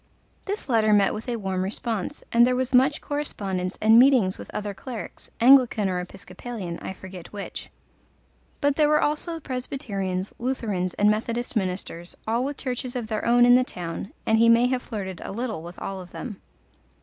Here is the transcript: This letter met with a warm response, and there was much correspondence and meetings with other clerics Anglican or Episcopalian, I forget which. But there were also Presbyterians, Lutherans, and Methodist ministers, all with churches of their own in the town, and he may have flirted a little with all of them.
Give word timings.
This 0.45 0.67
letter 0.67 0.93
met 0.93 1.13
with 1.13 1.29
a 1.29 1.35
warm 1.35 1.61
response, 1.63 2.23
and 2.31 2.43
there 2.47 2.55
was 2.55 2.73
much 2.73 3.01
correspondence 3.01 3.77
and 3.79 3.99
meetings 3.99 4.35
with 4.35 4.49
other 4.51 4.73
clerics 4.73 5.29
Anglican 5.39 5.87
or 5.89 5.99
Episcopalian, 5.99 6.79
I 6.79 6.91
forget 6.91 7.31
which. 7.31 7.69
But 8.61 8.77
there 8.77 8.89
were 8.89 8.99
also 8.99 9.39
Presbyterians, 9.39 10.33
Lutherans, 10.39 10.95
and 10.95 11.11
Methodist 11.11 11.55
ministers, 11.55 12.17
all 12.27 12.43
with 12.43 12.57
churches 12.57 12.95
of 12.95 13.05
their 13.09 13.23
own 13.25 13.45
in 13.45 13.53
the 13.53 13.63
town, 13.63 14.11
and 14.25 14.39
he 14.39 14.49
may 14.49 14.65
have 14.69 14.81
flirted 14.81 15.21
a 15.23 15.31
little 15.31 15.61
with 15.61 15.77
all 15.77 16.01
of 16.01 16.09
them. 16.09 16.41